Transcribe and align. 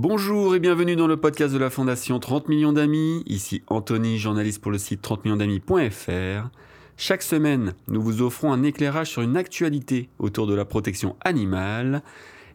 Bonjour 0.00 0.54
et 0.54 0.60
bienvenue 0.60 0.94
dans 0.94 1.08
le 1.08 1.16
podcast 1.16 1.52
de 1.52 1.58
la 1.58 1.70
Fondation 1.70 2.20
30 2.20 2.48
millions 2.48 2.72
d'amis. 2.72 3.24
Ici 3.26 3.62
Anthony, 3.66 4.16
journaliste 4.16 4.62
pour 4.62 4.70
le 4.70 4.78
site 4.78 5.02
30 5.02 5.24
millions 5.24 5.36
d'amis.fr. 5.36 6.50
Chaque 6.96 7.22
semaine, 7.22 7.74
nous 7.88 8.00
vous 8.00 8.22
offrons 8.22 8.52
un 8.52 8.62
éclairage 8.62 9.10
sur 9.10 9.22
une 9.22 9.36
actualité 9.36 10.08
autour 10.20 10.46
de 10.46 10.54
la 10.54 10.64
protection 10.64 11.16
animale. 11.22 12.04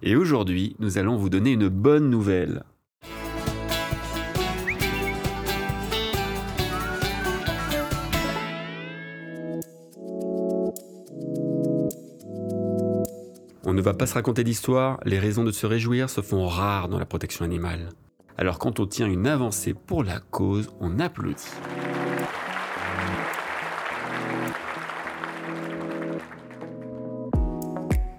Et 0.04 0.16
aujourd'hui, 0.16 0.78
nous 0.80 0.98
allons 0.98 1.18
vous 1.18 1.30
donner 1.30 1.52
une 1.52 1.68
bonne 1.68 2.10
nouvelle. 2.10 2.64
On 13.66 13.74
ne 13.74 13.82
va 13.82 13.94
pas 13.94 14.08
se 14.08 14.16
raconter 14.16 14.44
d'histoire, 14.44 15.00
les 15.06 15.20
raisons 15.20 15.46
de 15.46 15.52
se 15.52 15.66
réjouir 15.66 16.10
se 16.10 16.20
font 16.20 16.48
rares 16.48 16.90
dans 16.90 17.00
la 17.00 17.06
protection 17.06 17.46
animale. 17.46 17.90
Alors 18.38 18.60
quand 18.60 18.82
on 18.82 18.86
tient 18.86 19.08
une 19.08 19.26
avancée 19.26 19.74
pour 19.74 20.04
la 20.04 20.20
cause, 20.20 20.70
on 20.82 21.00
applaudit. 21.00 21.48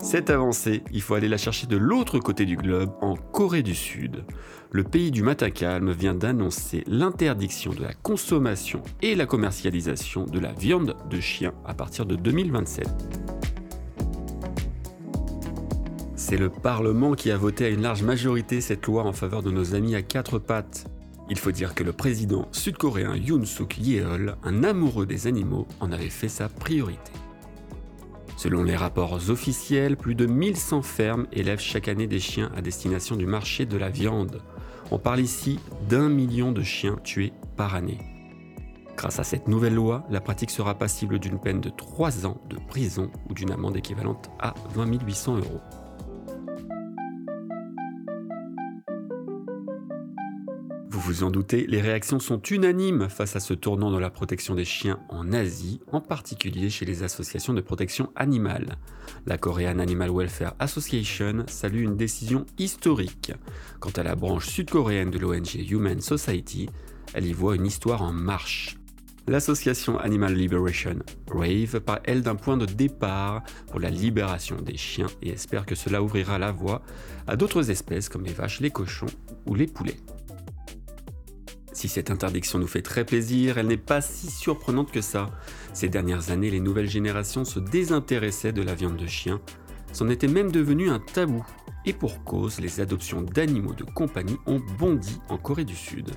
Cette 0.00 0.30
avancée, 0.30 0.82
il 0.92 1.02
faut 1.02 1.14
aller 1.14 1.28
la 1.28 1.36
chercher 1.36 1.66
de 1.66 1.76
l'autre 1.76 2.18
côté 2.20 2.46
du 2.46 2.56
globe, 2.56 2.92
en 3.02 3.14
Corée 3.16 3.62
du 3.62 3.74
Sud. 3.74 4.24
Le 4.70 4.84
pays 4.84 5.10
du 5.10 5.22
matin 5.22 5.50
calme 5.50 5.92
vient 5.92 6.14
d'annoncer 6.14 6.84
l'interdiction 6.86 7.72
de 7.72 7.82
la 7.82 7.92
consommation 7.92 8.80
et 9.02 9.14
la 9.14 9.26
commercialisation 9.26 10.24
de 10.24 10.38
la 10.38 10.52
viande 10.52 10.96
de 11.10 11.20
chien 11.20 11.52
à 11.66 11.74
partir 11.74 12.06
de 12.06 12.16
2027. 12.16 13.43
C'est 16.34 16.40
le 16.40 16.50
Parlement 16.50 17.12
qui 17.12 17.30
a 17.30 17.36
voté 17.36 17.64
à 17.64 17.68
une 17.68 17.82
large 17.82 18.02
majorité 18.02 18.60
cette 18.60 18.84
loi 18.86 19.04
en 19.04 19.12
faveur 19.12 19.40
de 19.40 19.52
nos 19.52 19.76
amis 19.76 19.94
à 19.94 20.02
quatre 20.02 20.40
pattes. 20.40 20.90
Il 21.30 21.38
faut 21.38 21.52
dire 21.52 21.76
que 21.76 21.84
le 21.84 21.92
président 21.92 22.48
sud-coréen 22.50 23.14
Yoon 23.14 23.44
Suk 23.44 23.78
Yeol, 23.78 24.34
un 24.42 24.64
amoureux 24.64 25.06
des 25.06 25.28
animaux, 25.28 25.68
en 25.78 25.92
avait 25.92 26.08
fait 26.08 26.26
sa 26.26 26.48
priorité. 26.48 27.12
Selon 28.36 28.64
les 28.64 28.74
rapports 28.74 29.30
officiels, 29.30 29.96
plus 29.96 30.16
de 30.16 30.26
1100 30.26 30.82
fermes 30.82 31.28
élèvent 31.32 31.60
chaque 31.60 31.86
année 31.86 32.08
des 32.08 32.18
chiens 32.18 32.50
à 32.56 32.62
destination 32.62 33.14
du 33.14 33.26
marché 33.26 33.64
de 33.64 33.76
la 33.76 33.88
viande. 33.88 34.42
On 34.90 34.98
parle 34.98 35.20
ici 35.20 35.60
d'un 35.88 36.08
million 36.08 36.50
de 36.50 36.64
chiens 36.64 36.96
tués 37.04 37.32
par 37.56 37.76
année. 37.76 37.98
Grâce 38.96 39.20
à 39.20 39.24
cette 39.24 39.46
nouvelle 39.46 39.76
loi, 39.76 40.04
la 40.10 40.20
pratique 40.20 40.50
sera 40.50 40.74
passible 40.74 41.20
d'une 41.20 41.38
peine 41.38 41.60
de 41.60 41.70
3 41.70 42.26
ans 42.26 42.40
de 42.50 42.56
prison 42.56 43.08
ou 43.30 43.34
d'une 43.34 43.52
amende 43.52 43.76
équivalente 43.76 44.30
à 44.40 44.54
20 44.74 45.00
800 45.06 45.36
euros. 45.36 45.60
Vous 50.94 51.00
vous 51.00 51.24
en 51.24 51.30
doutez, 51.32 51.66
les 51.66 51.80
réactions 51.80 52.20
sont 52.20 52.40
unanimes 52.40 53.08
face 53.08 53.34
à 53.34 53.40
ce 53.40 53.52
tournant 53.52 53.90
dans 53.90 53.98
la 53.98 54.10
protection 54.10 54.54
des 54.54 54.64
chiens 54.64 55.00
en 55.08 55.32
Asie, 55.32 55.80
en 55.90 56.00
particulier 56.00 56.70
chez 56.70 56.84
les 56.84 57.02
associations 57.02 57.52
de 57.52 57.60
protection 57.60 58.12
animale. 58.14 58.76
La 59.26 59.36
Korean 59.36 59.80
Animal 59.80 60.12
Welfare 60.12 60.54
Association 60.60 61.46
salue 61.48 61.82
une 61.82 61.96
décision 61.96 62.46
historique. 62.58 63.32
Quant 63.80 63.90
à 63.90 64.04
la 64.04 64.14
branche 64.14 64.46
sud-coréenne 64.46 65.10
de 65.10 65.18
l'ONG 65.18 65.56
Human 65.68 66.00
Society, 66.00 66.70
elle 67.12 67.26
y 67.26 67.32
voit 67.32 67.56
une 67.56 67.66
histoire 67.66 68.02
en 68.02 68.12
marche. 68.12 68.76
L'association 69.26 69.98
Animal 69.98 70.34
Liberation 70.34 71.00
rave 71.28 71.80
par 71.80 71.98
elle 72.04 72.22
d'un 72.22 72.36
point 72.36 72.56
de 72.56 72.66
départ 72.66 73.42
pour 73.66 73.80
la 73.80 73.90
libération 73.90 74.62
des 74.62 74.76
chiens 74.76 75.08
et 75.22 75.30
espère 75.30 75.66
que 75.66 75.74
cela 75.74 76.04
ouvrira 76.04 76.38
la 76.38 76.52
voie 76.52 76.82
à 77.26 77.34
d'autres 77.34 77.72
espèces 77.72 78.08
comme 78.08 78.24
les 78.24 78.32
vaches, 78.32 78.60
les 78.60 78.70
cochons 78.70 79.06
ou 79.46 79.56
les 79.56 79.66
poulets. 79.66 79.96
Si 81.84 81.90
cette 81.90 82.10
interdiction 82.10 82.58
nous 82.58 82.66
fait 82.66 82.80
très 82.80 83.04
plaisir, 83.04 83.58
elle 83.58 83.66
n'est 83.66 83.76
pas 83.76 84.00
si 84.00 84.30
surprenante 84.30 84.90
que 84.90 85.02
ça. 85.02 85.30
Ces 85.74 85.90
dernières 85.90 86.30
années, 86.30 86.48
les 86.50 86.60
nouvelles 86.60 86.88
générations 86.88 87.44
se 87.44 87.60
désintéressaient 87.60 88.54
de 88.54 88.62
la 88.62 88.74
viande 88.74 88.96
de 88.96 89.06
chien. 89.06 89.38
C'en 89.92 90.08
était 90.08 90.26
même 90.26 90.50
devenu 90.50 90.88
un 90.88 90.98
tabou. 90.98 91.44
Et 91.84 91.92
pour 91.92 92.24
cause, 92.24 92.58
les 92.58 92.80
adoptions 92.80 93.20
d'animaux 93.20 93.74
de 93.74 93.84
compagnie 93.84 94.38
ont 94.46 94.62
bondi 94.78 95.20
en 95.28 95.36
Corée 95.36 95.66
du 95.66 95.76
Sud. 95.76 96.10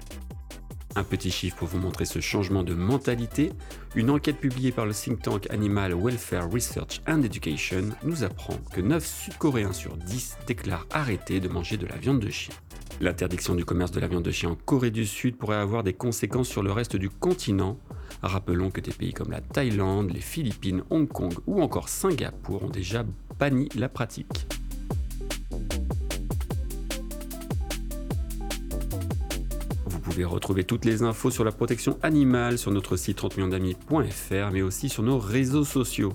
Un 0.95 1.03
petit 1.03 1.31
chiffre 1.31 1.57
pour 1.57 1.67
vous 1.67 1.79
montrer 1.79 2.05
ce 2.05 2.21
changement 2.21 2.63
de 2.63 2.73
mentalité, 2.73 3.51
une 3.93 4.09
enquête 4.09 4.37
publiée 4.37 4.71
par 4.71 4.85
le 4.85 4.93
think 4.93 5.21
tank 5.21 5.47
Animal 5.49 5.93
Welfare 6.01 6.49
Research 6.49 7.01
and 7.09 7.23
Education 7.23 7.89
nous 8.05 8.23
apprend 8.23 8.55
que 8.71 8.79
9 8.79 9.05
Sud-Coréens 9.05 9.73
sur 9.73 9.97
10 9.97 10.37
déclarent 10.47 10.87
arrêter 10.91 11.41
de 11.41 11.49
manger 11.49 11.75
de 11.75 11.87
la 11.87 11.97
viande 11.97 12.21
de 12.21 12.29
chien. 12.29 12.55
L'interdiction 12.99 13.53
du 13.53 13.63
commerce 13.63 13.91
de 13.91 13.99
la 13.99 14.07
viande 14.07 14.23
de 14.23 14.31
chien 14.31 14.49
en 14.49 14.55
Corée 14.55 14.89
du 14.89 15.05
Sud 15.05 15.37
pourrait 15.37 15.57
avoir 15.57 15.83
des 15.83 15.93
conséquences 15.93 16.47
sur 16.47 16.63
le 16.63 16.71
reste 16.71 16.95
du 16.95 17.11
continent. 17.11 17.77
Rappelons 18.23 18.71
que 18.71 18.81
des 18.81 18.91
pays 18.91 19.13
comme 19.13 19.29
la 19.29 19.41
Thaïlande, 19.41 20.09
les 20.11 20.19
Philippines, 20.19 20.81
Hong 20.89 21.07
Kong 21.07 21.33
ou 21.45 21.61
encore 21.61 21.89
Singapour 21.89 22.63
ont 22.63 22.69
déjà 22.69 23.05
banni 23.37 23.69
la 23.75 23.87
pratique. 23.87 24.47
Vous 29.85 29.99
pouvez 29.99 30.25
retrouver 30.25 30.63
toutes 30.63 30.85
les 30.85 31.03
infos 31.03 31.29
sur 31.29 31.43
la 31.43 31.51
protection 31.51 31.99
animale 32.01 32.57
sur 32.57 32.71
notre 32.71 32.95
site 32.95 33.17
30 33.17 33.37
mais 34.51 34.61
aussi 34.63 34.89
sur 34.89 35.03
nos 35.03 35.19
réseaux 35.19 35.65
sociaux. 35.65 36.13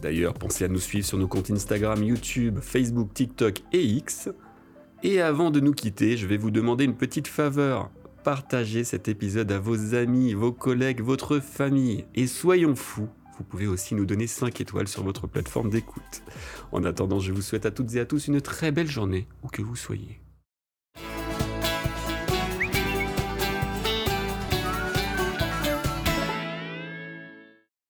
D'ailleurs, 0.00 0.34
pensez 0.34 0.64
à 0.64 0.68
nous 0.68 0.78
suivre 0.78 1.06
sur 1.06 1.18
nos 1.18 1.26
comptes 1.26 1.50
Instagram, 1.50 2.02
YouTube, 2.02 2.60
Facebook, 2.60 3.12
TikTok 3.12 3.62
et 3.72 3.82
X. 3.82 4.28
Et 5.04 5.20
avant 5.20 5.50
de 5.50 5.58
nous 5.58 5.72
quitter, 5.72 6.16
je 6.16 6.28
vais 6.28 6.36
vous 6.36 6.52
demander 6.52 6.84
une 6.84 6.94
petite 6.94 7.26
faveur. 7.26 7.90
Partagez 8.22 8.84
cet 8.84 9.08
épisode 9.08 9.50
à 9.50 9.58
vos 9.58 9.96
amis, 9.96 10.32
vos 10.32 10.52
collègues, 10.52 11.00
votre 11.00 11.40
famille. 11.40 12.04
Et 12.14 12.28
soyons 12.28 12.76
fous, 12.76 13.08
vous 13.36 13.42
pouvez 13.42 13.66
aussi 13.66 13.96
nous 13.96 14.06
donner 14.06 14.28
5 14.28 14.60
étoiles 14.60 14.86
sur 14.86 15.02
votre 15.02 15.26
plateforme 15.26 15.70
d'écoute. 15.70 16.22
En 16.70 16.84
attendant, 16.84 17.18
je 17.18 17.32
vous 17.32 17.42
souhaite 17.42 17.66
à 17.66 17.72
toutes 17.72 17.96
et 17.96 18.00
à 18.00 18.06
tous 18.06 18.28
une 18.28 18.40
très 18.40 18.70
belle 18.70 18.88
journée, 18.88 19.26
où 19.42 19.48
que 19.48 19.60
vous 19.60 19.74
soyez. 19.74 20.21